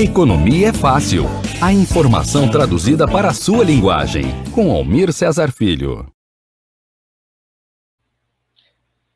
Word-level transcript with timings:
Economia 0.01 0.69
é 0.69 0.73
fácil. 0.73 1.25
A 1.61 1.71
informação 1.71 2.51
traduzida 2.51 3.07
para 3.07 3.29
a 3.29 3.35
sua 3.35 3.63
linguagem. 3.63 4.23
Com 4.55 4.73
Almir 4.73 5.13
Cesar 5.13 5.53
Filho. 5.53 6.11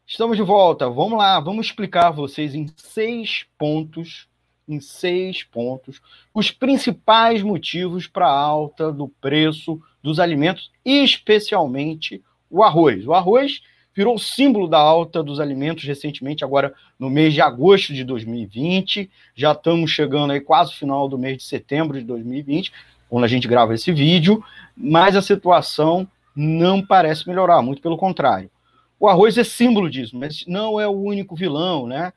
Estamos 0.07 0.37
de 0.37 0.43
volta. 0.43 0.87
Vamos 0.91 1.17
lá, 1.17 1.41
vamos 1.41 1.65
explicar 1.65 2.09
a 2.09 2.11
vocês 2.11 2.55
em 2.55 2.67
seis 2.77 3.47
pontos, 3.57 4.29
em 4.69 4.79
seis 4.79 5.43
pontos, 5.43 6.03
os 6.35 6.51
principais 6.51 7.43
motivos 7.43 8.07
para 8.07 8.27
a 8.27 8.39
alta 8.39 8.93
do 8.93 9.09
preço 9.09 9.81
dos 10.03 10.21
alimentos, 10.21 10.71
especialmente 10.85 12.23
o 12.51 12.63
arroz. 12.63 13.07
O 13.07 13.15
arroz 13.15 13.63
virou 13.95 14.19
símbolo 14.19 14.67
da 14.67 14.79
alta 14.79 15.23
dos 15.23 15.39
alimentos 15.39 15.85
recentemente, 15.85 16.45
agora 16.45 16.75
no 16.99 17.09
mês 17.09 17.33
de 17.33 17.41
agosto 17.41 17.95
de 17.95 18.03
2020. 18.05 19.11
Já 19.35 19.53
estamos 19.53 19.91
chegando 19.91 20.33
aí 20.33 20.41
quase 20.41 20.71
no 20.73 20.77
final 20.77 21.09
do 21.09 21.17
mês 21.17 21.39
de 21.39 21.45
setembro 21.45 21.99
de 21.99 22.05
2020, 22.05 22.73
quando 23.09 23.25
a 23.25 23.29
gente 23.29 23.47
grava 23.47 23.75
esse 23.75 23.93
vídeo, 23.93 24.43
mas 24.77 25.15
a 25.15 25.23
situação 25.23 26.09
não 26.35 26.85
parece 26.85 27.29
melhorar, 27.29 27.63
muito 27.63 27.81
pelo 27.81 27.97
contrário. 27.97 28.51
O 28.99 29.09
arroz 29.09 29.39
é 29.39 29.45
símbolo 29.45 29.89
disso, 29.89 30.17
mas 30.17 30.45
não 30.47 30.81
é 30.81 30.89
o 30.89 30.93
único 30.93 31.37
vilão, 31.37 31.87
né? 31.87 32.13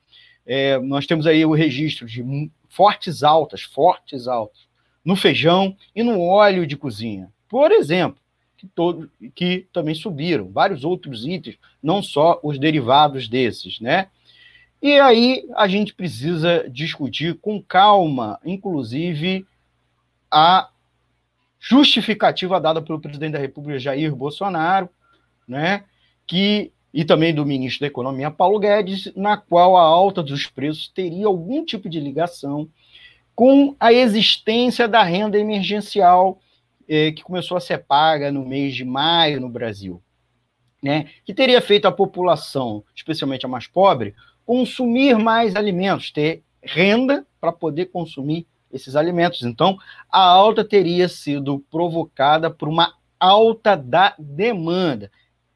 É, 0.46 0.80
nós 0.80 1.06
temos 1.06 1.28
aí 1.28 1.46
o 1.46 1.54
registro 1.54 2.08
de 2.08 2.50
fortes 2.70 3.22
altas, 3.22 3.62
fortes 3.62 4.28
altas, 4.28 4.68
no 5.04 5.16
feijão 5.16 5.76
e 5.96 6.02
no 6.02 6.22
óleo 6.22 6.66
de 6.66 6.78
cozinha. 6.78 7.30
Por 7.50 7.72
exemplo, 7.72 8.20
que, 8.68 8.74
todo, 8.76 9.10
que 9.34 9.68
também 9.72 9.96
subiram, 9.96 10.50
vários 10.50 10.84
outros 10.84 11.26
itens, 11.26 11.58
não 11.82 12.02
só 12.02 12.40
os 12.44 12.60
derivados 12.60 13.28
desses, 13.28 13.80
né? 13.80 14.08
E 14.82 15.00
aí 15.00 15.48
a 15.56 15.68
gente 15.68 15.94
precisa 15.94 16.70
discutir 16.70 17.36
com 17.40 17.62
calma, 17.62 18.40
inclusive 18.46 19.46
a 20.30 20.70
justificativa 21.60 22.62
dada 22.62 22.82
pelo 22.82 23.00
presidente 23.00 23.34
da 23.34 23.40
República 23.40 23.80
Jair 23.80 24.16
Bolsonaro, 24.16 24.90
né? 25.48 25.84
Que 26.26 26.72
e 26.94 27.04
também 27.06 27.34
do 27.34 27.46
ministro 27.46 27.82
da 27.82 27.88
Economia 27.88 28.32
Paulo 28.32 28.60
Guedes, 28.60 29.12
na 29.16 29.38
qual 29.38 29.78
a 29.78 29.84
alta 29.84 30.24
dos 30.24 30.48
preços 30.48 30.88
teria 30.88 31.28
algum 31.28 31.64
tipo 31.64 31.88
de 31.90 32.00
ligação 32.00 32.68
com 33.36 33.76
a 33.80 33.94
existência 33.94 34.88
da 34.88 35.04
renda 35.04 35.38
emergencial 35.38 36.40
eh, 36.88 37.12
que 37.12 37.24
começou 37.24 37.58
a 37.58 37.62
ser 37.62 37.80
paga 37.80 38.32
no 38.32 38.46
mês 38.46 38.76
de 38.76 38.86
maio 38.86 39.42
no 39.42 39.50
Brasil, 39.50 40.02
né, 40.82 41.10
que 41.26 41.34
teria 41.34 41.62
feito 41.62 41.88
a 41.88 41.92
população, 41.92 42.84
especialmente 42.96 43.46
a 43.46 43.50
mais 43.50 43.68
pobre, 43.68 44.16
consumir 44.46 45.18
mais 45.18 45.56
alimentos, 45.56 46.12
ter 46.12 46.44
renda 46.62 47.26
para 47.40 47.52
poder 47.52 47.88
consumir 47.88 48.48
esses 48.72 48.96
alimentos. 48.96 49.42
Então, 49.44 49.78
a 50.10 50.22
alta 50.22 50.64
teria 50.64 51.08
sido 51.08 51.60
provocada 51.72 52.50
por 52.50 52.68
uma 52.68 52.94
alta 53.20 53.76
da 53.76 54.16
demanda. 54.18 55.12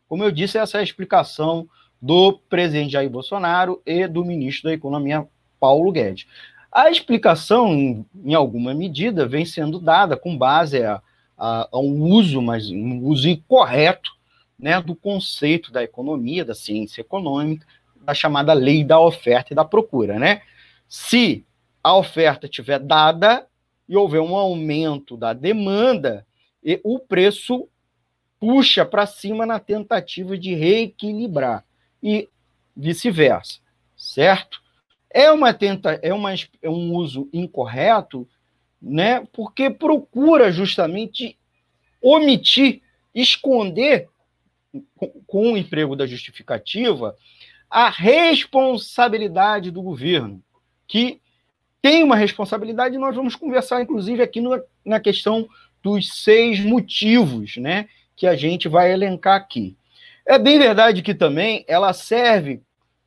Como 0.08 0.24
eu 0.24 0.32
disse, 0.32 0.58
essa 0.58 0.78
é 0.78 0.82
a 0.82 0.84
explicação 0.84 1.68
do 2.02 2.34
presidente 2.50 2.94
Jair 2.94 3.10
Bolsonaro 3.10 3.82
e 3.86 4.08
do 4.08 4.26
ministro 4.26 4.70
da 4.70 4.74
Economia, 4.74 5.28
Paulo 5.60 5.92
Guedes. 5.92 6.26
A 6.72 6.90
explicação, 6.90 7.68
em, 7.74 8.06
em 8.26 8.34
alguma 8.34 8.74
medida, 8.74 9.28
vem 9.28 9.46
sendo 9.46 9.80
dada 9.80 10.18
com 10.18 10.38
base 10.38 10.84
a, 10.84 11.02
a, 11.42 11.68
a 11.72 11.80
um 11.80 12.04
uso, 12.04 12.40
mas 12.40 12.70
um 12.70 13.04
uso 13.04 13.28
incorreto, 13.28 14.12
né, 14.60 14.80
do 14.80 14.96
conceito 14.96 15.72
da 15.72 15.82
economia, 15.82 16.46
da 16.46 16.54
ciência 16.54 17.02
econômica, 17.02 17.66
da 18.00 18.14
chamada 18.14 18.54
lei 18.54 18.84
da 18.84 19.00
oferta 19.00 19.52
e 19.52 19.56
da 19.56 19.66
procura, 19.66 20.20
né? 20.20 20.44
Se 20.88 21.44
a 21.84 21.98
oferta 21.98 22.48
tiver 22.48 22.78
dada 22.78 23.48
e 23.90 23.98
houver 23.98 24.22
um 24.22 24.36
aumento 24.36 25.18
da 25.18 25.34
demanda, 25.34 26.26
o 26.84 27.00
preço 27.00 27.68
puxa 28.40 28.86
para 28.86 29.08
cima 29.08 29.44
na 29.44 29.60
tentativa 29.60 30.38
de 30.38 30.54
reequilibrar 30.54 31.66
e 32.04 32.30
vice-versa, 32.76 33.60
certo? 33.98 34.62
É 35.10 35.32
uma 35.32 35.54
tenta, 35.54 36.00
é, 36.04 36.14
uma, 36.14 36.34
é 36.34 36.70
um 36.70 36.94
uso 36.94 37.28
incorreto 37.34 38.28
né? 38.82 39.28
Porque 39.32 39.70
procura 39.70 40.52
justamente 40.52 41.38
omitir, 42.02 42.82
esconder 43.14 44.10
com 45.28 45.54
o 45.54 45.58
emprego 45.58 45.96
da 45.96 46.08
justificativa 46.08 47.16
a 47.70 47.90
responsabilidade 47.90 49.72
do 49.72 49.82
governo, 49.82 50.44
que 50.88 51.22
tem 51.82 52.04
uma 52.04 52.18
responsabilidade, 52.18 52.96
e 52.96 53.00
nós 53.00 53.16
vamos 53.16 53.36
conversar, 53.36 53.82
inclusive, 53.82 54.22
aqui 54.22 54.42
no, 54.42 54.62
na 54.86 55.00
questão 55.00 55.48
dos 55.82 56.22
seis 56.22 56.60
motivos, 56.60 57.58
né, 57.58 57.88
que 58.16 58.28
a 58.28 58.36
gente 58.36 58.68
vai 58.68 58.92
elencar 58.92 59.36
aqui. 59.36 59.78
É 60.26 60.38
bem 60.38 60.60
verdade 60.60 61.02
que 61.02 61.14
também 61.14 61.64
ela 61.68 61.94
serve 61.94 62.62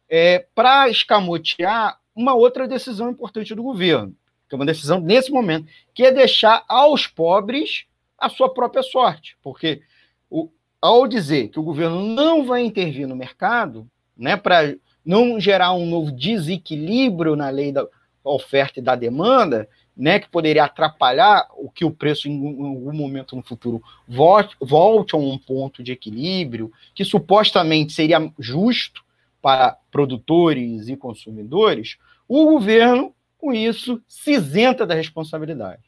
é, 0.09 0.47
para 0.55 0.89
escamotear 0.89 1.99
uma 2.17 2.35
outra 2.35 2.67
decisão 2.67 3.11
importante 3.11 3.55
do 3.55 3.63
governo, 3.63 4.17
uma 4.57 4.67
decisão 4.67 5.01
nesse 5.01 5.31
momento, 5.31 5.67
que 5.93 6.05
é 6.05 6.13
deixar 6.13 6.65
aos 6.69 7.07
pobres 7.07 7.85
a 8.19 8.29
sua 8.29 8.53
própria 8.53 8.83
sorte, 8.83 9.37
porque 9.43 9.83
o, 10.31 10.49
ao 10.81 11.07
dizer 11.07 11.49
que 11.49 11.59
o 11.59 11.63
governo 11.63 12.03
não 12.03 12.45
vai 12.45 12.65
intervir 12.65 13.07
no 13.07 13.17
mercado, 13.17 13.89
né, 14.17 14.37
para 14.37 14.75
não 15.05 15.39
gerar 15.39 15.75
um 15.75 15.87
novo 15.87 16.11
desequilíbrio 16.11 17.37
na 17.37 17.51
lei 17.51 17.73
da 17.73 17.87
oferta 18.23 18.81
e 18.81 18.83
da 18.83 18.95
demanda, 18.95 19.69
né, 19.97 20.19
que 20.19 20.29
poderia 20.29 20.65
atrapalhar 20.65 21.47
o 21.57 21.71
que 21.71 21.85
o 21.85 21.91
preço 21.91 22.29
em, 22.29 22.37
algum 22.37 22.93
momento 22.93 23.37
no 23.37 23.43
futuro 23.43 23.83
volte, 24.09 24.57
volte 24.61 25.15
a 25.15 25.19
um 25.19 25.39
ponto 25.39 25.83
de 25.83 25.93
equilíbrio, 25.93 26.73
que 26.95 27.05
supostamente 27.05 27.93
seria 27.93 28.33
justo 28.39 29.05
para 29.41 29.77
produtores 29.91 30.89
e 30.89 30.97
consumidores, 30.97 31.99
o 32.27 32.47
governo 32.47 33.15
com 33.45 33.53
isso, 33.53 34.03
se 34.09 34.33
isenta 34.33 34.87
da 34.87 34.95
responsabilidade. 34.95 35.83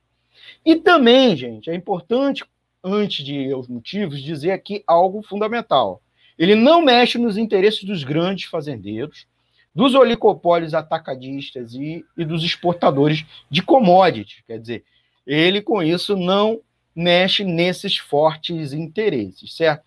E 0.62 0.76
também, 0.76 1.34
gente, 1.34 1.70
é 1.70 1.74
importante, 1.74 2.44
antes 2.84 3.24
de 3.24 3.50
aos 3.50 3.66
motivos, 3.66 4.20
dizer 4.20 4.50
aqui 4.50 4.84
algo 4.86 5.22
fundamental. 5.22 6.02
Ele 6.38 6.54
não 6.54 6.82
mexe 6.82 7.16
nos 7.16 7.38
interesses 7.38 7.82
dos 7.82 8.04
grandes 8.04 8.44
fazendeiros, 8.44 9.26
dos 9.74 9.94
oligopólios 9.94 10.74
atacadistas 10.74 11.72
e, 11.72 12.04
e 12.14 12.26
dos 12.26 12.44
exportadores 12.44 13.24
de 13.50 13.62
commodities. 13.62 14.42
Quer 14.46 14.58
dizer, 14.58 14.84
ele, 15.26 15.62
com 15.62 15.82
isso, 15.82 16.14
não 16.14 16.60
mexe 16.94 17.42
nesses 17.42 17.96
fortes 17.96 18.74
interesses, 18.74 19.56
certo? 19.56 19.82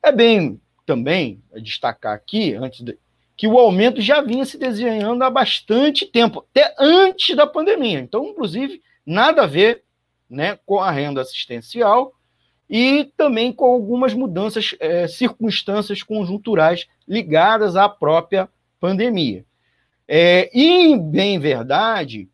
É 0.00 0.12
bem 0.12 0.60
também 0.86 1.42
destacar 1.56 2.14
aqui, 2.14 2.54
antes 2.54 2.84
de, 2.84 2.96
que 3.36 3.46
o 3.46 3.58
aumento 3.58 4.00
já 4.00 4.20
vinha 4.20 4.44
se 4.44 4.58
desenhando 4.58 5.22
há 5.22 5.30
bastante 5.30 6.06
tempo, 6.06 6.44
até 6.50 6.74
antes 6.78 7.34
da 7.34 7.46
pandemia. 7.46 7.98
Então, 7.98 8.26
inclusive, 8.26 8.82
nada 9.04 9.42
a 9.42 9.46
ver 9.46 9.82
né, 10.28 10.58
com 10.64 10.78
a 10.80 10.90
renda 10.90 11.20
assistencial 11.20 12.12
e 12.68 13.12
também 13.16 13.52
com 13.52 13.66
algumas 13.66 14.14
mudanças, 14.14 14.74
é, 14.80 15.06
circunstâncias 15.06 16.02
conjunturais 16.02 16.86
ligadas 17.06 17.76
à 17.76 17.88
própria 17.88 18.48
pandemia. 18.80 19.44
É, 20.08 20.50
e, 20.56 20.96
bem 20.96 21.38
verdade, 21.38 22.28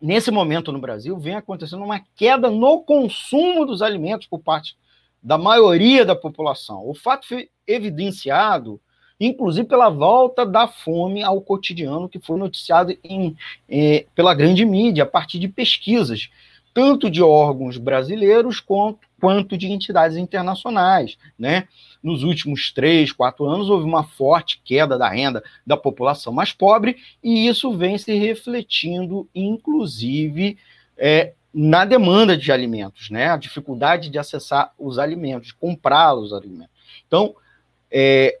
nesse 0.00 0.30
momento 0.30 0.70
no 0.70 0.78
Brasil, 0.78 1.18
vem 1.18 1.34
acontecendo 1.34 1.82
uma 1.82 2.02
queda 2.14 2.50
no 2.50 2.82
consumo 2.82 3.64
dos 3.64 3.82
alimentos 3.82 4.26
por 4.26 4.40
parte 4.40 4.76
da 5.22 5.38
maioria 5.38 6.04
da 6.04 6.14
população. 6.14 6.86
O 6.86 6.94
fato 6.94 7.26
foi 7.26 7.48
evidenciado, 7.66 8.80
inclusive 9.20 9.66
pela 9.66 9.88
volta 9.88 10.44
da 10.44 10.66
fome 10.66 11.22
ao 11.22 11.40
cotidiano, 11.40 12.08
que 12.08 12.18
foi 12.18 12.38
noticiado 12.38 12.96
em, 13.02 13.36
eh, 13.68 14.06
pela 14.14 14.34
grande 14.34 14.64
mídia, 14.64 15.04
a 15.04 15.06
partir 15.06 15.38
de 15.38 15.48
pesquisas, 15.48 16.30
tanto 16.74 17.08
de 17.08 17.22
órgãos 17.22 17.78
brasileiros 17.78 18.58
quanto, 18.58 19.06
quanto 19.20 19.56
de 19.56 19.70
entidades 19.70 20.16
internacionais. 20.16 21.16
Né? 21.38 21.68
Nos 22.02 22.24
últimos 22.24 22.72
três, 22.72 23.12
quatro 23.12 23.46
anos, 23.46 23.70
houve 23.70 23.84
uma 23.84 24.02
forte 24.02 24.60
queda 24.64 24.98
da 24.98 25.08
renda 25.08 25.42
da 25.64 25.76
população 25.76 26.32
mais 26.32 26.52
pobre, 26.52 26.96
e 27.22 27.46
isso 27.46 27.72
vem 27.76 27.96
se 27.96 28.12
refletindo, 28.14 29.28
inclusive, 29.32 30.58
é, 30.98 31.32
na 31.54 31.84
demanda 31.84 32.36
de 32.36 32.50
alimentos, 32.50 33.10
né? 33.10 33.30
A 33.30 33.36
dificuldade 33.36 34.10
de 34.10 34.18
acessar 34.18 34.72
os 34.76 34.98
alimentos, 34.98 35.48
de 35.48 35.54
comprar 35.54 36.14
os 36.14 36.32
alimentos. 36.32 36.74
Então, 37.06 37.36
é, 37.88 38.40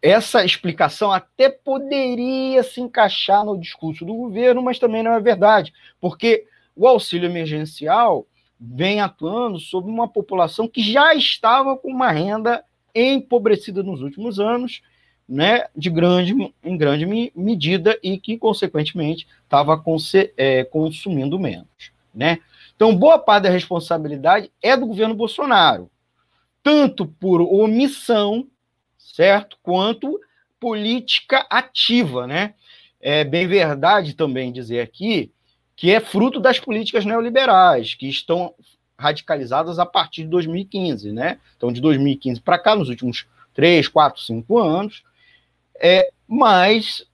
essa 0.00 0.44
explicação 0.44 1.12
até 1.12 1.48
poderia 1.48 2.62
se 2.62 2.80
encaixar 2.80 3.44
no 3.44 3.58
discurso 3.58 4.04
do 4.04 4.14
governo, 4.14 4.62
mas 4.62 4.78
também 4.78 5.02
não 5.02 5.12
é 5.12 5.20
verdade, 5.20 5.72
porque 6.00 6.46
o 6.76 6.86
auxílio 6.86 7.28
emergencial 7.28 8.26
vem 8.60 9.00
atuando 9.00 9.58
sobre 9.58 9.90
uma 9.90 10.08
população 10.08 10.68
que 10.68 10.80
já 10.80 11.14
estava 11.14 11.76
com 11.76 11.88
uma 11.88 12.10
renda 12.10 12.64
empobrecida 12.94 13.82
nos 13.82 14.00
últimos 14.00 14.40
anos, 14.40 14.82
né, 15.28 15.66
de 15.76 15.90
grande, 15.90 16.34
em 16.64 16.76
grande 16.76 17.32
medida 17.34 17.98
e 18.02 18.18
que, 18.18 18.38
consequentemente, 18.38 19.26
estava 19.44 19.82
é, 20.36 20.64
consumindo 20.64 21.38
menos. 21.38 21.92
Né? 22.14 22.38
Então, 22.74 22.96
boa 22.96 23.18
parte 23.18 23.44
da 23.44 23.50
responsabilidade 23.50 24.50
é 24.62 24.76
do 24.76 24.86
governo 24.86 25.14
Bolsonaro, 25.14 25.90
tanto 26.62 27.06
por 27.06 27.42
omissão, 27.42 28.46
certo, 29.14 29.58
quanto 29.62 30.20
política 30.60 31.46
ativa, 31.50 32.26
né? 32.26 32.54
É 33.00 33.24
bem 33.24 33.46
verdade 33.46 34.14
também 34.14 34.52
dizer 34.52 34.80
aqui 34.80 35.32
que 35.76 35.92
é 35.92 36.00
fruto 36.00 36.40
das 36.40 36.58
políticas 36.58 37.04
neoliberais, 37.04 37.94
que 37.94 38.08
estão 38.08 38.52
radicalizadas 38.98 39.78
a 39.78 39.86
partir 39.86 40.22
de 40.24 40.28
2015, 40.28 41.12
né? 41.12 41.38
Então, 41.56 41.72
de 41.72 41.80
2015 41.80 42.40
para 42.40 42.58
cá, 42.58 42.74
nos 42.74 42.88
últimos 42.88 43.26
três, 43.54 43.86
quatro, 43.86 44.20
cinco 44.20 44.58
anos, 44.58 45.04
é, 45.80 46.10
mas 46.26 47.06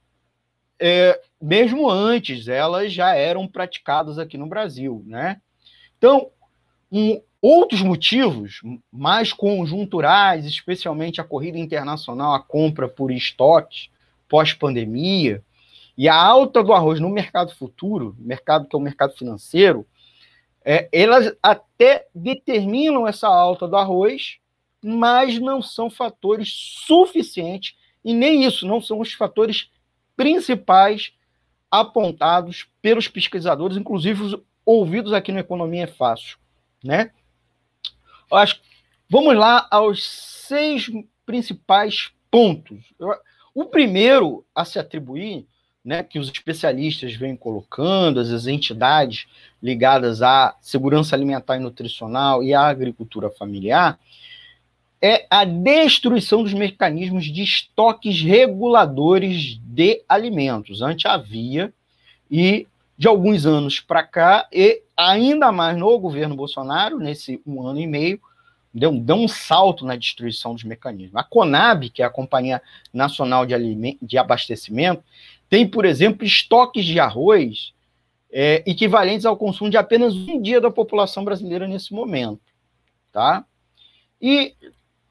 é, 0.81 1.21
mesmo 1.41 1.91
antes 1.91 2.49
elas 2.49 2.93
já 2.93 3.15
eram 3.15 3.47
praticadas 3.47 4.19
aqui 4.19 4.39
no 4.39 4.47
Brasil, 4.47 5.05
né? 5.07 5.41
Então, 5.99 6.31
um, 6.91 7.21
outros 7.47 7.83
motivos 7.83 8.63
mais 8.91 9.31
conjunturais, 9.31 10.47
especialmente 10.47 11.21
a 11.21 11.25
corrida 11.25 11.59
internacional, 11.59 12.33
a 12.33 12.41
compra 12.41 12.89
por 12.89 13.11
estoques 13.11 13.91
pós-pandemia 14.27 15.45
e 15.95 16.09
a 16.09 16.17
alta 16.17 16.65
do 16.65 16.73
arroz 16.73 16.99
no 17.01 17.11
mercado 17.11 17.55
futuro, 17.55 18.17
mercado 18.19 18.67
que 18.67 18.75
é 18.75 18.79
o 18.79 18.83
mercado 18.83 19.13
financeiro, 19.13 19.87
é, 20.65 20.89
elas 20.91 21.37
até 21.43 22.07
determinam 22.15 23.07
essa 23.07 23.29
alta 23.29 23.69
do 23.69 23.77
arroz, 23.77 24.39
mas 24.83 25.39
não 25.39 25.61
são 25.61 25.91
fatores 25.91 26.51
suficientes, 26.87 27.77
e 28.03 28.15
nem 28.15 28.43
isso, 28.43 28.67
não 28.67 28.81
são 28.81 29.01
os 29.01 29.13
fatores 29.13 29.71
principais 30.17 31.13
apontados 31.71 32.67
pelos 32.81 33.07
pesquisadores, 33.07 33.77
inclusive 33.77 34.43
ouvidos 34.65 35.13
aqui 35.13 35.31
no 35.31 35.41
Economia 35.41 35.85
é 35.85 35.87
Fácil, 35.87 36.39
né? 36.83 37.11
Acho, 38.33 38.61
vamos 39.09 39.37
lá 39.37 39.67
aos 39.71 40.05
seis 40.05 40.91
principais 41.25 42.11
pontos. 42.31 42.79
O 43.55 43.67
primeiro 43.67 44.45
a 44.55 44.65
se 44.65 44.79
atribuir, 44.79 45.47
né, 45.85 46.03
que 46.03 46.19
os 46.19 46.29
especialistas 46.29 47.15
vêm 47.15 47.37
colocando, 47.37 48.19
as 48.19 48.47
entidades 48.47 49.27
ligadas 49.63 50.23
à 50.23 50.57
segurança 50.61 51.15
alimentar 51.15 51.57
e 51.57 51.61
nutricional 51.61 52.43
e 52.43 52.55
à 52.55 52.63
agricultura 52.63 53.31
familiar, 53.31 53.99
é 55.01 55.27
a 55.29 55.45
destruição 55.45 56.43
dos 56.43 56.55
mecanismos 56.55 57.27
de 57.27 57.43
estoques 57.43 58.23
reguladores 58.23 59.59
de 59.63 60.03
alimentos. 60.09 60.81
Antes 60.81 61.05
havia, 61.05 61.73
e 62.31 62.67
de 62.97 63.07
alguns 63.07 63.45
anos 63.45 63.81
para 63.81 64.03
cá, 64.03 64.49
e 64.51 64.83
ainda 64.97 65.51
mais 65.53 65.77
no 65.77 65.99
governo 65.99 66.37
Bolsonaro, 66.37 66.99
nesse 66.99 67.41
um 67.47 67.67
ano 67.67 67.81
e 67.81 67.87
meio, 67.87 68.21
deu, 68.73 68.93
deu 68.93 69.17
um 69.17 69.29
salto 69.29 69.87
na 69.87 69.97
destruição 69.97 70.55
dos 70.55 70.65
mecanismos. 70.65 71.17
A 71.17 71.23
Conab, 71.23 71.89
que 71.91 72.03
é 72.03 72.05
a 72.05 72.11
Companhia 72.11 72.61
Nacional 72.93 73.47
de, 73.47 73.55
Aliment 73.55 73.97
de 74.03 74.19
Abastecimento, 74.19 75.03
tem, 75.49 75.67
por 75.69 75.85
exemplo, 75.85 76.25
estoques 76.25 76.85
de 76.85 76.99
arroz 76.99 77.73
é, 78.33 78.65
equivalentes 78.67 79.25
ao 79.25 79.37
consumo 79.37 79.71
de 79.71 79.77
apenas 79.77 80.15
um 80.15 80.43
dia 80.43 80.61
da 80.61 80.71
população 80.71 81.25
brasileira 81.25 81.69
nesse 81.69 81.95
momento. 81.95 82.41
Tá? 83.13 83.45
E 84.21 84.55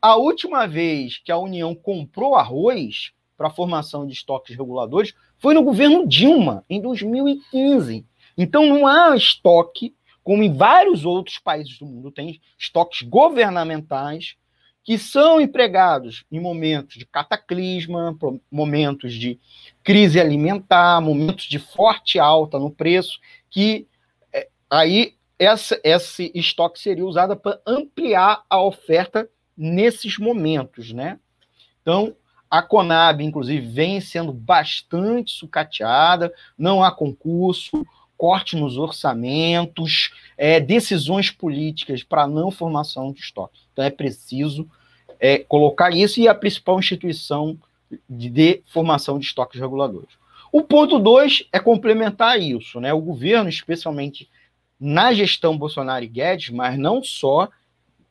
a 0.01 0.17
última 0.17 0.67
vez 0.67 1.17
que 1.17 1.31
a 1.31 1.37
União 1.37 1.73
comprou 1.73 2.35
arroz 2.35 3.13
para 3.37 3.47
a 3.47 3.51
formação 3.51 4.05
de 4.05 4.11
estoques 4.11 4.55
reguladores 4.55 5.13
foi 5.37 5.53
no 5.53 5.63
governo 5.63 6.05
Dilma, 6.05 6.65
em 6.69 6.81
2015. 6.81 8.05
Então 8.37 8.65
não 8.65 8.87
há 8.87 9.15
estoque, 9.15 9.95
como 10.23 10.43
em 10.43 10.55
vários 10.55 11.05
outros 11.05 11.37
países 11.37 11.77
do 11.77 11.85
mundo, 11.85 12.11
tem 12.11 12.39
estoques 12.57 13.01
governamentais 13.01 14.35
que 14.83 14.97
são 14.97 15.39
empregados 15.39 16.25
em 16.29 16.39
momentos 16.39 16.97
de 16.97 17.05
cataclisma, 17.05 18.17
momentos 18.51 19.13
de 19.13 19.39
crise 19.81 20.19
alimentar, 20.19 20.99
momentos 20.99 21.45
de 21.45 21.57
forte 21.57 22.19
alta 22.19 22.59
no 22.59 22.69
preço, 22.69 23.17
que 23.49 23.87
é, 24.33 24.49
aí 24.69 25.15
essa, 25.39 25.79
esse 25.83 26.31
estoque 26.35 26.79
seria 26.79 27.05
usado 27.05 27.35
para 27.37 27.59
ampliar 27.65 28.43
a 28.49 28.61
oferta 28.61 29.29
nesses 29.55 30.17
momentos, 30.17 30.91
né? 30.91 31.19
Então, 31.81 32.15
a 32.49 32.61
Conab, 32.61 33.23
inclusive, 33.23 33.65
vem 33.65 33.99
sendo 33.99 34.31
bastante 34.31 35.31
sucateada, 35.31 36.31
não 36.57 36.83
há 36.83 36.91
concurso, 36.91 37.85
corte 38.23 38.55
nos 38.55 38.77
orçamentos, 38.77 40.13
é, 40.37 40.57
decisões 40.57 41.29
políticas 41.29 42.03
para 42.03 42.25
não 42.25 42.49
formação 42.49 43.11
de 43.11 43.19
estoque. 43.19 43.59
Então 43.73 43.83
é 43.83 43.89
preciso 43.89 44.65
é, 45.19 45.39
colocar 45.39 45.91
isso 45.91 46.21
e 46.21 46.27
a 46.29 46.33
principal 46.33 46.79
instituição 46.79 47.57
de, 48.09 48.29
de 48.29 48.61
formação 48.67 49.19
de 49.19 49.25
estoques 49.25 49.59
reguladores. 49.59 50.07
O 50.53 50.61
ponto 50.61 50.99
dois 50.99 51.45
é 51.51 51.59
complementar 51.59 52.39
isso, 52.39 52.79
né? 52.79 52.93
O 52.93 53.01
governo, 53.01 53.49
especialmente 53.49 54.29
na 54.79 55.13
gestão 55.13 55.57
Bolsonaro 55.57 56.05
e 56.05 56.07
Guedes, 56.07 56.49
mas 56.49 56.79
não 56.79 57.03
só, 57.03 57.49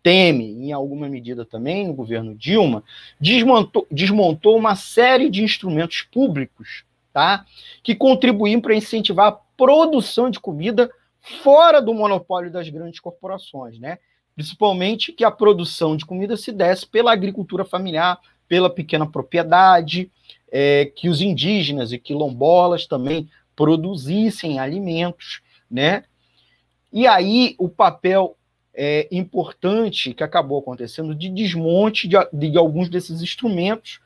Temer, 0.02 0.46
em 0.46 0.72
alguma 0.72 1.08
medida 1.08 1.42
também, 1.46 1.86
no 1.86 1.94
governo 1.94 2.34
Dilma, 2.34 2.84
desmontou, 3.18 3.86
desmontou 3.90 4.58
uma 4.58 4.76
série 4.76 5.30
de 5.30 5.42
instrumentos 5.42 6.02
públicos 6.02 6.84
tá, 7.14 7.46
que 7.82 7.94
contribuíam 7.94 8.60
para 8.60 8.74
incentivar 8.74 9.40
produção 9.56 10.30
de 10.30 10.40
comida 10.40 10.90
fora 11.42 11.80
do 11.80 11.94
monopólio 11.94 12.50
das 12.50 12.68
grandes 12.68 13.00
corporações, 13.00 13.78
né? 13.78 13.98
principalmente 14.34 15.12
que 15.12 15.24
a 15.24 15.30
produção 15.30 15.96
de 15.96 16.04
comida 16.04 16.36
se 16.36 16.52
desse 16.52 16.86
pela 16.86 17.12
agricultura 17.12 17.64
familiar, 17.64 18.18
pela 18.48 18.70
pequena 18.70 19.06
propriedade, 19.06 20.10
é, 20.50 20.86
que 20.86 21.08
os 21.08 21.20
indígenas 21.20 21.92
e 21.92 21.98
quilombolas 21.98 22.86
também 22.86 23.28
produzissem 23.54 24.58
alimentos, 24.58 25.42
né? 25.70 26.04
E 26.92 27.06
aí 27.06 27.54
o 27.58 27.68
papel 27.68 28.36
é, 28.74 29.08
importante 29.10 30.12
que 30.12 30.22
acabou 30.22 30.58
acontecendo 30.58 31.14
de 31.14 31.28
desmonte 31.28 32.08
de, 32.08 32.16
de 32.32 32.58
alguns 32.58 32.88
desses 32.88 33.22
instrumentos, 33.22 34.00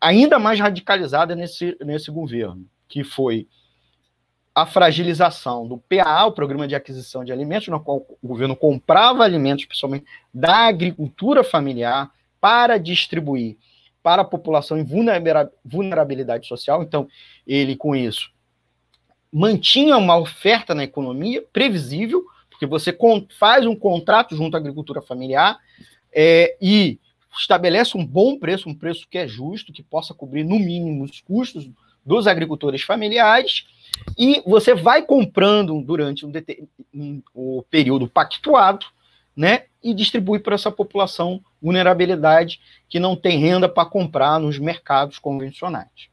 ainda 0.00 0.38
mais 0.38 0.60
radicalizada 0.60 1.34
nesse, 1.34 1.76
nesse 1.80 2.10
governo, 2.10 2.66
que 2.88 3.02
foi 3.04 3.46
a 4.56 4.64
fragilização 4.64 5.68
do 5.68 5.76
PAA, 5.76 6.24
o 6.24 6.32
Programa 6.32 6.66
de 6.66 6.74
Aquisição 6.74 7.22
de 7.22 7.30
Alimentos, 7.30 7.68
no 7.68 7.78
qual 7.78 8.06
o 8.22 8.26
governo 8.26 8.56
comprava 8.56 9.22
alimentos, 9.22 9.66
principalmente 9.66 10.06
da 10.32 10.66
agricultura 10.68 11.44
familiar, 11.44 12.10
para 12.40 12.78
distribuir 12.78 13.58
para 14.02 14.22
a 14.22 14.24
população 14.24 14.78
em 14.78 14.84
vulnerabilidade 15.62 16.46
social. 16.46 16.82
Então, 16.82 17.06
ele, 17.46 17.76
com 17.76 17.94
isso, 17.94 18.30
mantinha 19.30 19.98
uma 19.98 20.16
oferta 20.16 20.74
na 20.74 20.84
economia 20.84 21.44
previsível, 21.52 22.24
porque 22.48 22.64
você 22.64 22.96
faz 23.38 23.66
um 23.66 23.76
contrato 23.76 24.34
junto 24.34 24.54
à 24.54 24.58
agricultura 24.58 25.02
familiar 25.02 25.58
é, 26.10 26.56
e 26.62 26.98
estabelece 27.36 27.94
um 27.94 28.06
bom 28.06 28.38
preço, 28.38 28.70
um 28.70 28.74
preço 28.74 29.06
que 29.10 29.18
é 29.18 29.28
justo, 29.28 29.70
que 29.70 29.82
possa 29.82 30.14
cobrir 30.14 30.44
no 30.44 30.58
mínimo 30.58 31.04
os 31.04 31.20
custos 31.20 31.68
dos 32.06 32.26
agricultores 32.26 32.80
familiares, 32.80 33.66
e 34.16 34.42
você 34.46 34.74
vai 34.74 35.02
comprando 35.02 35.80
durante 35.82 36.24
um, 36.24 36.32
um, 36.94 37.22
o 37.34 37.64
período 37.70 38.08
pactuado, 38.08 38.86
né? 39.36 39.64
E 39.82 39.92
distribui 39.92 40.38
para 40.38 40.54
essa 40.54 40.70
população 40.70 41.40
vulnerabilidade 41.60 42.60
que 42.88 42.98
não 42.98 43.14
tem 43.14 43.38
renda 43.38 43.68
para 43.68 43.88
comprar 43.88 44.40
nos 44.40 44.58
mercados 44.58 45.18
convencionais. 45.18 46.08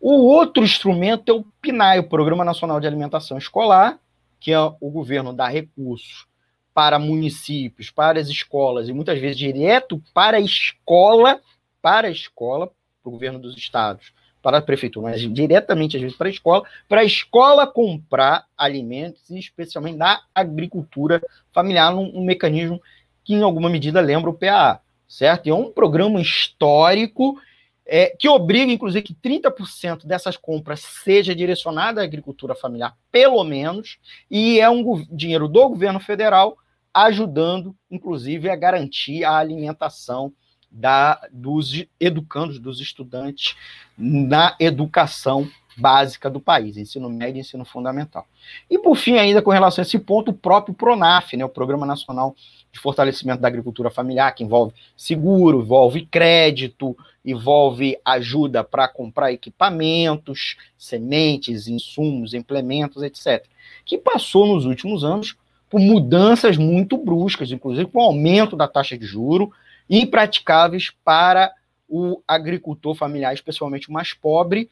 O 0.00 0.26
outro 0.26 0.64
instrumento 0.64 1.30
é 1.30 1.34
o 1.34 1.44
PNAE, 1.62 2.00
o 2.00 2.08
Programa 2.08 2.44
Nacional 2.44 2.80
de 2.80 2.86
Alimentação 2.86 3.38
Escolar, 3.38 3.98
que 4.40 4.52
é 4.52 4.58
o 4.58 4.90
governo 4.90 5.32
dá 5.32 5.48
recursos 5.48 6.26
para 6.74 6.98
municípios, 6.98 7.90
para 7.90 8.18
as 8.18 8.28
escolas 8.28 8.88
e 8.88 8.92
muitas 8.92 9.18
vezes 9.20 9.38
direto 9.38 10.02
para 10.12 10.38
a 10.38 10.40
escola, 10.40 11.40
para 11.80 12.08
a 12.08 12.10
escola, 12.10 12.66
para 12.66 13.08
o 13.08 13.12
governo 13.12 13.38
dos 13.38 13.56
estados, 13.56 14.12
para 14.42 14.58
a 14.58 14.62
prefeitura, 14.62 15.10
mas 15.10 15.20
diretamente 15.32 15.96
às 15.96 16.02
vezes 16.02 16.16
para 16.16 16.26
a 16.26 16.30
escola, 16.30 16.64
para 16.88 17.00
a 17.00 17.04
escola 17.04 17.66
comprar 17.66 18.44
alimentos 18.58 19.30
especialmente 19.30 19.98
da 19.98 20.20
agricultura 20.34 21.22
familiar, 21.52 21.94
um, 21.94 22.18
um 22.18 22.24
mecanismo 22.24 22.82
que 23.24 23.34
em 23.34 23.42
alguma 23.42 23.70
medida 23.70 24.00
lembra 24.00 24.28
o 24.28 24.34
PAA, 24.34 24.80
certo? 25.08 25.46
E 25.46 25.50
é 25.50 25.54
um 25.54 25.70
programa 25.70 26.20
histórico 26.20 27.40
é, 27.86 28.14
que 28.18 28.28
obriga, 28.28 28.72
inclusive, 28.72 29.02
que 29.02 29.14
30% 29.14 30.06
dessas 30.06 30.36
compras 30.36 30.80
seja 30.80 31.34
direcionada 31.34 32.00
à 32.00 32.04
agricultura 32.04 32.54
familiar, 32.54 32.96
pelo 33.10 33.42
menos, 33.44 33.98
e 34.30 34.58
é 34.60 34.68
um 34.68 35.04
dinheiro 35.10 35.48
do 35.48 35.68
governo 35.68 36.00
federal 36.00 36.56
ajudando, 36.92 37.74
inclusive, 37.90 38.50
a 38.50 38.56
garantir 38.56 39.24
a 39.24 39.36
alimentação 39.36 40.32
da, 40.72 41.20
dos 41.30 41.84
educandos, 42.00 42.58
dos 42.58 42.80
estudantes 42.80 43.54
na 43.96 44.56
educação 44.58 45.48
básica 45.76 46.28
do 46.28 46.40
país, 46.40 46.76
ensino 46.76 47.08
médio 47.08 47.38
e 47.38 47.40
ensino 47.40 47.64
fundamental. 47.64 48.26
E, 48.68 48.78
por 48.78 48.96
fim, 48.96 49.18
ainda 49.18 49.40
com 49.40 49.50
relação 49.50 49.82
a 49.82 49.86
esse 49.86 49.98
ponto, 49.98 50.30
o 50.30 50.34
próprio 50.34 50.74
PRONAF, 50.74 51.36
né, 51.36 51.44
o 51.44 51.48
Programa 51.48 51.86
Nacional 51.86 52.34
de 52.70 52.78
Fortalecimento 52.78 53.40
da 53.40 53.48
Agricultura 53.48 53.90
Familiar, 53.90 54.34
que 54.34 54.44
envolve 54.44 54.74
seguro, 54.96 55.60
envolve 55.60 56.06
crédito, 56.06 56.96
envolve 57.24 57.98
ajuda 58.04 58.64
para 58.64 58.88
comprar 58.88 59.32
equipamentos, 59.32 60.56
sementes, 60.76 61.68
insumos, 61.68 62.34
implementos, 62.34 63.02
etc., 63.02 63.44
que 63.84 63.98
passou 63.98 64.46
nos 64.46 64.64
últimos 64.64 65.04
anos 65.04 65.36
por 65.70 65.80
mudanças 65.80 66.58
muito 66.58 66.98
bruscas, 66.98 67.50
inclusive 67.50 67.88
com 67.88 67.98
o 67.98 68.02
aumento 68.02 68.56
da 68.56 68.68
taxa 68.68 68.98
de 68.98 69.06
juro, 69.06 69.52
impraticáveis 69.92 70.90
para 71.04 71.52
o 71.86 72.22
agricultor 72.26 72.94
familiar, 72.94 73.34
especialmente 73.34 73.90
o 73.90 73.92
mais 73.92 74.14
pobre, 74.14 74.70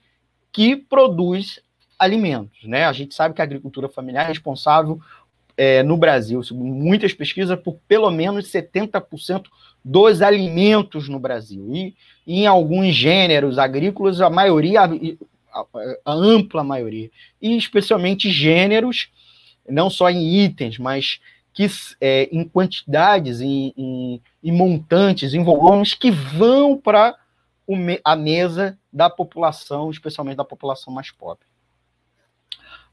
que 0.51 0.75
produz 0.75 1.61
alimentos. 1.99 2.65
Né? 2.65 2.87
A 2.87 2.93
gente 2.95 3.15
sabe 3.15 3.35
que 3.35 3.43
a 3.43 3.45
agricultura 3.45 3.87
familiar 3.87 4.25
é 4.25 4.29
responsável 4.29 4.99
é, 5.59 5.83
no 5.83 5.99
Brasil, 5.99 6.43
segundo 6.43 6.73
muitas 6.73 7.13
pesquisas, 7.13 7.61
por 7.61 7.79
pelo 7.87 8.11
menos 8.11 8.51
70% 8.51 9.45
dos 9.85 10.23
alimentos 10.23 11.07
no 11.07 11.21
Brasil. 11.21 11.69
E, 11.71 11.95
em 12.27 12.47
alguns 12.47 12.95
gêneros 12.95 13.59
agrícolas, 13.59 14.23
a 14.23 14.31
maioria, 14.31 14.85
a, 14.85 15.67
a 16.07 16.13
ampla 16.15 16.65
maioria, 16.65 17.11
e 17.43 17.59
especialmente 17.59 18.31
gêneros 18.31 19.11
não 19.69 19.91
só 19.91 20.09
em 20.09 20.45
itens, 20.45 20.79
mas 20.79 21.21
que 21.53 21.67
é, 22.01 22.29
em 22.33 22.45
quantidades, 22.45 23.41
em, 23.41 23.73
em, 23.77 24.23
em, 24.43 24.53
montantes, 24.53 25.35
em 25.35 25.43
volumes 25.43 25.95
que 25.95 26.11
vão 26.11 26.77
para 26.77 27.17
a 28.05 28.17
mesa 28.17 28.79
da 28.93 29.09
população, 29.09 29.91
especialmente 29.91 30.37
da 30.37 30.45
população 30.45 30.93
mais 30.93 31.11
pobre. 31.11 31.47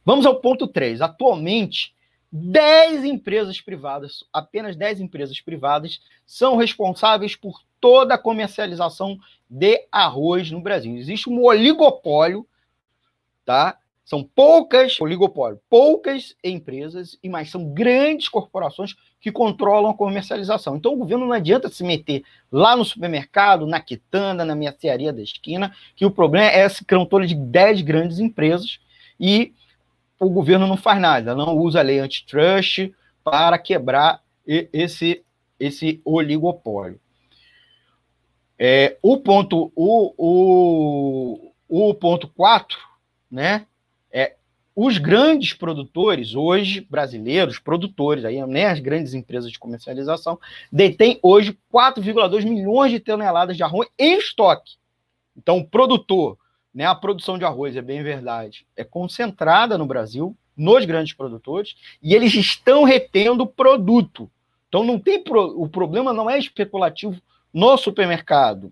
Vamos 0.05 0.25
ao 0.25 0.39
ponto 0.39 0.67
3. 0.67 1.01
Atualmente, 1.01 1.95
10 2.31 3.05
empresas 3.05 3.59
privadas, 3.59 4.23
apenas 4.31 4.75
10 4.75 5.01
empresas 5.01 5.41
privadas, 5.41 5.99
são 6.25 6.57
responsáveis 6.57 7.35
por 7.35 7.61
toda 7.79 8.15
a 8.15 8.17
comercialização 8.17 9.17
de 9.49 9.87
arroz 9.91 10.51
no 10.51 10.61
Brasil. 10.61 10.95
Existe 10.95 11.29
um 11.29 11.43
oligopólio, 11.43 12.45
tá? 13.45 13.77
São 14.07 14.23
poucas, 14.23 15.01
oligopólio, 15.01 15.59
poucas 15.69 16.33
empresas, 16.41 17.19
e 17.21 17.27
mais 17.27 17.51
são 17.51 17.73
grandes 17.73 18.29
corporações 18.29 18.95
que 19.19 19.33
controlam 19.33 19.91
a 19.91 19.93
comercialização. 19.93 20.77
Então 20.77 20.93
o 20.93 20.97
governo 20.97 21.25
não 21.25 21.33
adianta 21.33 21.67
se 21.67 21.83
meter 21.83 22.23
lá 22.49 22.73
no 22.77 22.85
supermercado, 22.85 23.67
na 23.67 23.81
quitanda, 23.81 24.45
na 24.45 24.55
mercearia 24.55 25.11
da 25.11 25.21
esquina, 25.21 25.75
que 25.93 26.05
o 26.05 26.09
problema 26.09 26.49
é 26.49 26.65
esse 26.65 26.85
controle 26.85 27.27
de 27.27 27.35
10 27.35 27.81
grandes 27.81 28.19
empresas 28.19 28.79
e 29.19 29.53
o 30.17 30.29
governo 30.29 30.67
não 30.67 30.77
faz 30.77 31.01
nada, 31.01 31.35
não 31.35 31.57
usa 31.57 31.81
a 31.81 31.83
lei 31.83 31.99
antitrust 31.99 32.89
para 33.25 33.57
quebrar 33.57 34.23
esse, 34.45 35.21
esse 35.59 35.99
oligopólio. 36.05 36.97
É, 38.57 38.97
o 39.01 39.17
ponto 39.17 39.69
o, 39.75 40.13
o, 40.17 41.51
o 41.67 41.93
ponto 41.93 42.29
4, 42.29 42.79
né, 43.29 43.65
os 44.79 44.99
grandes 44.99 45.53
produtores, 45.53 46.35
hoje, 46.35 46.85
brasileiros, 46.87 47.57
produtores, 47.57 48.23
aí, 48.23 48.45
né, 48.45 48.67
as 48.67 48.79
grandes 48.79 49.15
empresas 49.15 49.51
de 49.51 49.57
comercialização, 49.57 50.39
detêm 50.71 51.19
hoje 51.23 51.57
4,2 51.73 52.45
milhões 52.45 52.91
de 52.91 52.99
toneladas 52.99 53.57
de 53.57 53.63
arroz 53.63 53.89
em 53.97 54.19
estoque. 54.19 54.75
Então, 55.35 55.57
o 55.57 55.67
produtor, 55.67 56.37
né, 56.71 56.85
a 56.85 56.93
produção 56.93 57.39
de 57.39 57.43
arroz, 57.43 57.75
é 57.75 57.81
bem 57.81 58.03
verdade, 58.03 58.67
é 58.75 58.83
concentrada 58.83 59.79
no 59.79 59.85
Brasil, 59.87 60.37
nos 60.55 60.85
grandes 60.85 61.13
produtores, 61.13 61.75
e 61.99 62.13
eles 62.13 62.35
estão 62.35 62.83
retendo 62.83 63.47
produto. 63.47 64.29
Então, 64.69 64.83
não 64.83 64.99
tem 64.99 65.23
pro... 65.23 65.59
o 65.59 65.67
problema 65.67 66.13
não 66.13 66.29
é 66.29 66.37
especulativo 66.37 67.19
no 67.51 67.75
supermercado. 67.77 68.65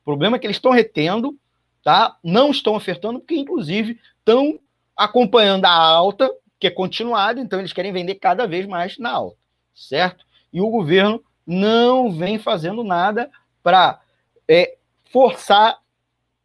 O 0.00 0.04
problema 0.06 0.38
é 0.38 0.40
que 0.40 0.46
eles 0.46 0.56
estão 0.56 0.72
retendo, 0.72 1.36
tá? 1.84 2.16
não 2.24 2.50
estão 2.50 2.74
ofertando, 2.74 3.18
porque, 3.20 3.36
inclusive, 3.36 4.00
estão 4.20 4.58
acompanhando 5.00 5.64
a 5.64 5.72
alta, 5.72 6.30
que 6.58 6.66
é 6.66 6.70
continuada, 6.70 7.40
então 7.40 7.58
eles 7.58 7.72
querem 7.72 7.90
vender 7.90 8.16
cada 8.16 8.46
vez 8.46 8.66
mais 8.66 8.98
na 8.98 9.10
alta, 9.10 9.38
certo? 9.74 10.26
E 10.52 10.60
o 10.60 10.68
governo 10.68 11.24
não 11.46 12.12
vem 12.12 12.38
fazendo 12.38 12.84
nada 12.84 13.30
para 13.62 13.98
é, 14.46 14.76
forçar 15.10 15.78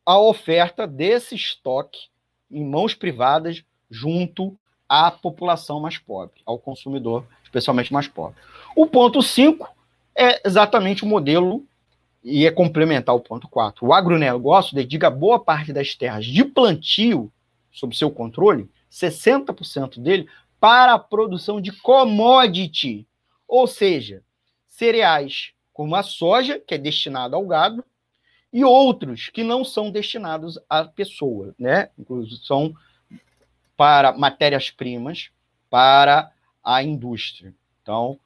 a 0.06 0.18
oferta 0.18 0.88
desse 0.88 1.36
estoque 1.36 2.08
em 2.50 2.64
mãos 2.64 2.94
privadas 2.94 3.62
junto 3.92 4.58
à 4.88 5.12
população 5.12 5.82
mais 5.82 5.98
pobre, 5.98 6.42
ao 6.46 6.58
consumidor, 6.58 7.26
especialmente 7.44 7.92
mais 7.92 8.08
pobre. 8.08 8.40
O 8.74 8.88
ponto 8.88 9.22
5 9.22 9.70
é 10.18 10.48
exatamente 10.48 11.04
o 11.04 11.08
modelo 11.08 11.66
e 12.24 12.46
é 12.46 12.52
complementar 12.52 13.14
o 13.14 13.20
ponto 13.20 13.50
4. 13.50 13.86
O 13.86 13.94
agronegócio 13.94 14.74
dedica 14.74 15.10
boa 15.10 15.44
parte 15.44 15.74
das 15.74 15.94
terras 15.94 16.26
de 16.26 16.46
plantio 16.46 17.30
sob 17.76 17.96
seu 17.96 18.10
controle, 18.10 18.70
60% 18.90 20.00
dele, 20.00 20.28
para 20.60 20.94
a 20.94 21.00
produção 21.00 21.60
de 21.60 21.72
commodity, 21.72 23.06
ou 23.48 23.68
seja, 23.68 24.24
cereais 24.66 25.52
como 25.74 25.96
a 25.96 26.02
soja, 26.02 26.58
que 26.58 26.74
é 26.74 26.78
destinada 26.78 27.36
ao 27.36 27.46
gado, 27.46 27.84
e 28.52 28.64
outros 28.64 29.28
que 29.28 29.44
não 29.44 29.66
são 29.66 29.92
destinados 29.92 30.58
à 30.70 30.86
pessoa, 30.86 31.54
né? 31.60 31.90
Inclusive 32.00 32.38
são 32.46 32.74
para 33.76 34.14
matérias-primas, 34.14 35.30
para 35.70 36.32
a 36.64 36.82
indústria. 36.82 37.54
Então, 37.82 38.18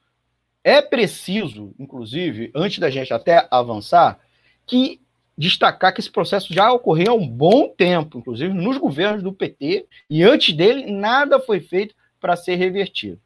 é 0.63 0.79
preciso, 0.79 1.73
inclusive, 1.79 2.51
antes 2.53 2.77
da 2.77 2.91
gente 2.91 3.11
até 3.11 3.47
avançar, 3.49 4.19
que 4.67 5.01
destacar 5.39 5.93
que 5.93 6.01
esse 6.01 6.11
processo 6.11 6.53
já 6.53 6.69
ocorreu 6.69 7.13
há 7.13 7.15
um 7.15 7.25
bom 7.25 7.69
tempo, 7.69 8.19
inclusive 8.19 8.53
nos 8.53 8.77
governos 8.77 9.23
do 9.23 9.31
PT, 9.31 9.87
e 10.09 10.21
antes 10.21 10.53
dele 10.53 10.91
nada 10.91 11.39
foi 11.39 11.61
feito 11.61 11.95
para 12.19 12.35
ser 12.35 12.55
revertido. 12.55 13.17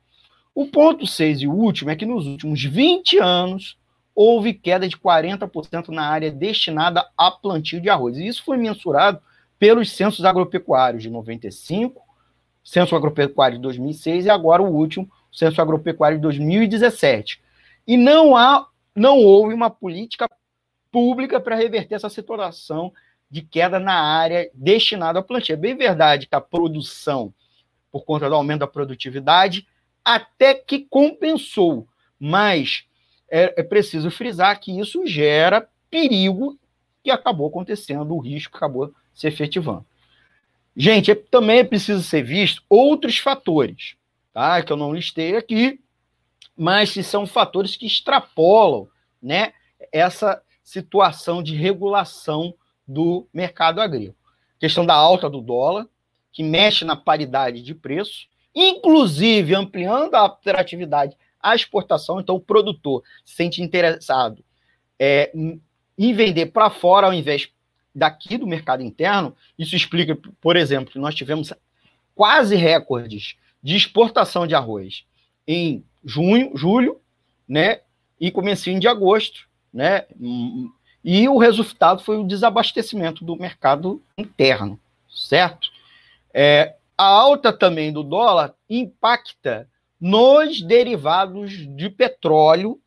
O 0.54 0.68
ponto 0.68 1.08
6 1.08 1.42
e 1.42 1.48
último 1.48 1.90
é 1.90 1.96
que 1.96 2.06
nos 2.06 2.28
últimos 2.28 2.64
20 2.64 3.18
anos 3.18 3.80
houve 4.14 4.54
queda 4.54 4.88
de 4.88 4.96
40% 4.96 5.88
na 5.88 6.08
área 6.08 6.30
destinada 6.30 7.04
a 7.18 7.32
plantio 7.32 7.82
de 7.82 7.90
arroz. 7.90 8.16
E 8.16 8.28
isso 8.28 8.44
foi 8.44 8.58
mensurado 8.58 9.20
pelos 9.58 9.92
censos 9.92 10.24
agropecuários 10.24 11.02
de 11.02 11.10
95, 11.10 12.00
censo 12.64 12.96
agropecuário 12.96 13.58
de 13.58 13.64
2006 13.64 14.26
e 14.28 14.30
agora 14.30 14.62
o 14.62 14.72
último, 14.72 15.10
censo 15.32 15.60
agropecuário 15.60 16.20
de 16.20 16.22
2017. 16.22 17.42
E 17.88 17.98
não 17.98 18.38
há 18.38 18.68
não 18.96 19.18
houve 19.18 19.56
uma 19.56 19.72
política 19.72 20.30
pública 20.94 21.42
para 21.42 21.56
reverter 21.56 21.96
essa 21.96 22.08
situação 22.08 22.94
de 23.30 23.42
queda 23.42 23.80
na 23.80 23.96
área 23.96 24.52
destinada 24.54 25.18
ao 25.18 25.26
plantio. 25.26 25.54
É 25.54 25.58
bem 25.58 25.76
verdade 25.76 26.28
que 26.28 26.36
a 26.36 26.40
produção, 26.40 27.34
por 27.92 28.06
conta 28.06 28.30
do 28.30 28.36
aumento 28.36 28.60
da 28.60 28.68
produtividade, 28.68 29.68
até 30.06 30.54
que 30.54 30.86
compensou, 30.88 31.88
mas 32.20 32.86
é, 33.28 33.62
é 33.62 33.64
preciso 33.64 34.12
frisar 34.12 34.60
que 34.60 34.80
isso 34.80 35.08
gera 35.08 35.68
perigo 35.90 36.60
que 37.04 37.10
acabou 37.10 37.48
acontecendo, 37.48 38.14
o 38.14 38.20
risco 38.20 38.56
acabou 38.56 38.94
se 39.14 39.28
efetivando. 39.28 39.86
Gente, 40.78 41.12
é, 41.12 41.16
também 41.16 41.60
é 41.60 41.64
preciso 41.64 42.04
ser 42.04 42.22
visto 42.22 42.62
outros 42.70 43.18
fatores, 43.18 43.96
tá? 44.32 44.62
Que 44.62 44.72
eu 44.72 44.78
não 44.78 44.94
listei 44.94 45.36
aqui, 45.36 45.80
mas 46.56 46.94
que 46.94 47.02
são 47.02 47.26
fatores 47.26 47.76
que 47.76 47.88
extrapolam, 47.88 48.88
né, 49.22 49.54
essa 49.92 50.42
situação 50.64 51.44
de 51.44 51.56
regulação 51.56 52.54
do 52.88 53.28
mercado 53.34 53.82
agrícola. 53.82 54.16
Questão 54.60 54.86
da 54.86 54.94
alta 54.94 55.30
do 55.30 55.42
dólar, 55.42 55.88
que 56.32 56.44
mexe 56.44 56.86
na 56.86 56.96
paridade 56.96 57.62
de 57.62 57.76
preço, 57.76 58.28
inclusive 58.56 59.56
ampliando 59.56 60.16
a 60.16 60.26
atratividade 60.26 61.18
à 61.40 61.56
exportação. 61.56 62.20
Então, 62.20 62.36
o 62.36 62.42
produtor 62.42 63.04
se 63.26 63.36
sente 63.36 63.62
interessado 63.62 64.44
é, 64.98 65.32
em 65.98 66.14
vender 66.14 66.48
para 66.48 66.70
fora 66.70 67.08
ao 67.08 67.14
invés 67.14 67.50
daqui 67.94 68.38
do 68.38 68.48
mercado 68.48 68.82
interno. 68.82 69.36
Isso 69.58 69.76
explica, 69.76 70.18
por 70.42 70.56
exemplo, 70.56 70.92
que 70.92 71.00
nós 71.00 71.14
tivemos 71.14 71.54
quase 72.16 72.56
recordes 72.56 73.36
de 73.62 73.76
exportação 73.76 74.48
de 74.48 74.56
arroz 74.56 75.06
em 75.48 75.84
junho, 76.04 76.52
julho, 76.56 77.00
né, 77.48 77.82
e 78.20 78.32
comecinho 78.32 78.80
de 78.80 78.88
agosto, 78.88 79.48
né, 79.74 80.06
e 81.04 81.28
o 81.28 81.38
resultado 81.38 82.02
foi 82.02 82.18
o 82.18 82.24
desabastecimento 82.24 83.26
do 83.26 83.36
mercado 83.36 84.02
interno, 84.18 84.80
certo? 85.10 85.70
É, 86.34 86.76
a 86.98 87.06
alta 87.06 87.52
também 87.52 87.92
do 87.92 88.04
dólar 88.04 88.54
impacta 88.70 89.68
nos 90.00 90.62
derivados 90.62 91.52
de 91.76 91.90
petróleo 91.90 92.80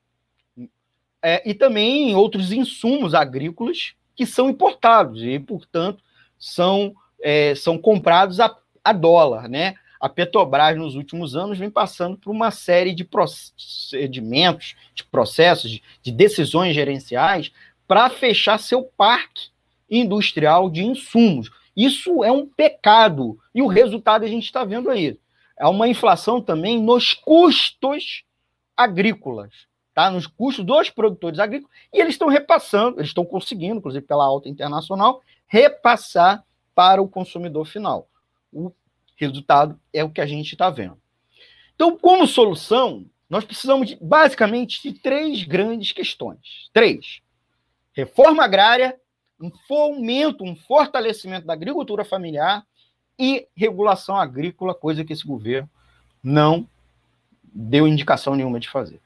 é, 1.22 1.42
e 1.48 1.54
também 1.54 2.10
em 2.10 2.14
outros 2.14 2.52
insumos 2.52 3.14
agrícolas 3.14 3.94
que 4.14 4.24
são 4.24 4.48
importados 4.48 5.22
e, 5.22 5.38
portanto, 5.38 6.02
são, 6.38 6.94
é, 7.20 7.54
são 7.54 7.76
comprados 7.76 8.40
a, 8.40 8.54
a 8.82 8.92
dólar, 8.92 9.48
né? 9.48 9.74
A 10.06 10.08
Petrobras, 10.08 10.78
nos 10.78 10.94
últimos 10.94 11.34
anos, 11.34 11.58
vem 11.58 11.68
passando 11.68 12.16
por 12.16 12.30
uma 12.30 12.52
série 12.52 12.94
de 12.94 13.02
procedimentos, 13.02 14.76
de 14.94 15.02
processos, 15.02 15.68
de, 15.68 15.82
de 16.00 16.12
decisões 16.12 16.76
gerenciais 16.76 17.50
para 17.88 18.08
fechar 18.08 18.56
seu 18.58 18.84
parque 18.84 19.48
industrial 19.90 20.70
de 20.70 20.84
insumos. 20.84 21.50
Isso 21.76 22.22
é 22.22 22.30
um 22.30 22.46
pecado. 22.46 23.36
E 23.52 23.60
o 23.60 23.66
resultado 23.66 24.24
a 24.24 24.28
gente 24.28 24.44
está 24.44 24.64
vendo 24.64 24.90
aí. 24.90 25.18
É 25.58 25.66
uma 25.66 25.88
inflação 25.88 26.40
também 26.40 26.80
nos 26.80 27.12
custos 27.12 28.22
agrícolas, 28.76 29.66
tá? 29.92 30.08
Nos 30.08 30.28
custos 30.28 30.64
dos 30.64 30.88
produtores 30.88 31.40
agrícolas. 31.40 31.74
E 31.92 32.00
eles 32.00 32.14
estão 32.14 32.28
repassando, 32.28 33.00
eles 33.00 33.10
estão 33.10 33.24
conseguindo, 33.24 33.78
inclusive 33.78 34.06
pela 34.06 34.24
alta 34.24 34.48
internacional, 34.48 35.20
repassar 35.48 36.44
para 36.76 37.02
o 37.02 37.08
consumidor 37.08 37.66
final. 37.66 38.08
O 38.52 38.70
resultado 39.16 39.78
é 39.92 40.04
o 40.04 40.10
que 40.10 40.20
a 40.20 40.26
gente 40.26 40.52
está 40.52 40.70
vendo. 40.70 40.98
Então, 41.74 41.96
como 41.96 42.26
solução, 42.26 43.06
nós 43.28 43.44
precisamos 43.44 43.88
de, 43.88 43.98
basicamente 44.00 44.82
de 44.82 44.98
três 44.98 45.42
grandes 45.42 45.92
questões. 45.92 46.70
Três: 46.72 47.20
reforma 47.92 48.44
agrária, 48.44 48.98
um 49.40 49.50
fomento, 49.66 50.44
um 50.44 50.54
fortalecimento 50.54 51.46
da 51.46 51.52
agricultura 51.52 52.04
familiar 52.04 52.64
e 53.18 53.46
regulação 53.54 54.16
agrícola, 54.16 54.74
coisa 54.74 55.04
que 55.04 55.12
esse 55.12 55.26
governo 55.26 55.68
não 56.22 56.68
deu 57.42 57.88
indicação 57.88 58.34
nenhuma 58.34 58.60
de 58.60 58.68
fazer. 58.68 59.00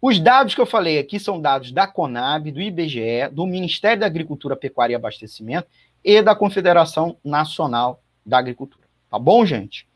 Os 0.00 0.18
dados 0.18 0.54
que 0.54 0.60
eu 0.60 0.66
falei 0.66 0.98
aqui 0.98 1.20
são 1.20 1.40
dados 1.40 1.72
da 1.72 1.86
Conab, 1.86 2.50
do 2.50 2.60
IBGE, 2.60 3.28
do 3.30 3.46
Ministério 3.46 4.00
da 4.00 4.06
Agricultura, 4.06 4.56
Pecuária 4.56 4.94
e 4.94 4.96
Abastecimento 4.96 5.68
e 6.02 6.22
da 6.22 6.34
Confederação 6.34 7.18
Nacional 7.22 8.02
da 8.24 8.38
Agricultura. 8.38 8.79
Tá 9.10 9.18
bom, 9.18 9.44
gente? 9.44 9.86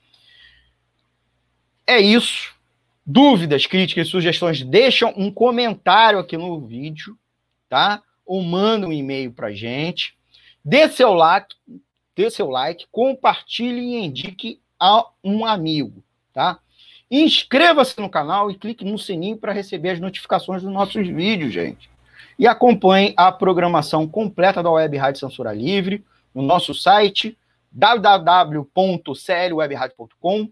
É 1.87 2.01
isso. 2.01 2.53
Dúvidas, 3.07 3.67
críticas 3.67 4.09
sugestões, 4.09 4.63
deixam 4.63 5.13
um 5.17 5.31
comentário 5.31 6.19
aqui 6.19 6.37
no 6.37 6.61
vídeo, 6.61 7.19
tá? 7.69 8.03
ou 8.25 8.43
manda 8.43 8.87
um 8.87 8.93
e-mail 8.93 9.33
para 9.33 9.53
gente. 9.53 10.17
Dê 10.65 10.89
seu 10.89 11.13
like, 11.13 11.55
dê 12.17 12.31
seu 12.31 12.49
like, 12.49 12.87
compartilhe 12.91 13.81
e 13.81 14.05
indique 14.05 14.61
a 14.81 15.07
um 15.23 15.45
amigo, 15.45 16.03
tá? 16.33 16.59
Inscreva-se 17.11 18.01
no 18.01 18.09
canal 18.09 18.51
e 18.51 18.57
clique 18.57 18.85
no 18.85 18.99
sininho 18.99 19.37
para 19.37 19.53
receber 19.53 19.91
as 19.91 20.01
notificações 20.01 20.63
dos 20.63 20.73
nossos 20.73 21.07
vídeos, 21.07 21.53
gente. 21.53 21.91
E 22.39 22.47
acompanhe 22.47 23.15
a 23.17 23.31
programação 23.31 24.09
completa 24.09 24.63
da 24.63 24.71
Web 24.71 24.97
Rádio 24.97 25.21
Censura 25.21 25.53
Livre 25.53 26.05
no 26.35 26.43
nosso 26.43 26.75
site 26.75 27.37
www.clwebradio.com 27.75 30.49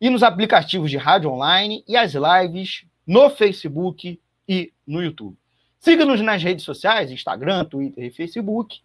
e 0.00 0.10
nos 0.10 0.22
aplicativos 0.22 0.90
de 0.90 0.96
rádio 0.96 1.30
online 1.30 1.84
e 1.86 1.94
as 1.96 2.14
lives 2.14 2.86
no 3.06 3.30
Facebook 3.30 4.20
e 4.48 4.72
no 4.86 5.02
YouTube. 5.02 5.36
Siga-nos 5.78 6.22
nas 6.22 6.42
redes 6.42 6.64
sociais, 6.64 7.10
Instagram, 7.10 7.66
Twitter 7.66 8.04
e 8.04 8.10
Facebook. 8.10 8.80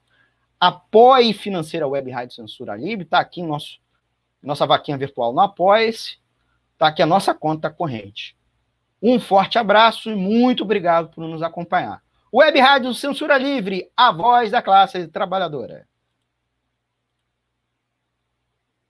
Apoie 0.60 1.32
Financeira 1.32 1.88
Web 1.88 2.12
Rádio 2.12 2.36
Censura 2.36 2.76
Livre. 2.76 3.06
Está 3.06 3.20
aqui 3.20 3.42
nosso, 3.42 3.80
nossa 4.44 4.68
vaquinha 4.68 4.98
virtual 4.98 5.32
no 5.32 5.40
Apoia-se. 5.40 6.18
Está 6.74 6.88
aqui 6.88 7.02
a 7.02 7.06
nossa 7.06 7.34
conta 7.34 7.70
corrente. 7.70 8.36
Um 9.02 9.18
forte 9.20 9.58
abraço 9.58 10.12
e 10.12 10.16
muito 10.16 10.64
obrigado 10.64 11.10
por 11.10 11.26
nos 11.26 11.42
acompanhar. 11.42 12.02
Web 12.34 12.60
Rádio 12.60 12.94
Censura 12.94 13.38
Livre, 13.38 13.90
a 13.96 14.12
voz 14.12 14.52
da 14.52 14.62
classe 14.62 15.08
trabalhadora. 15.08 15.88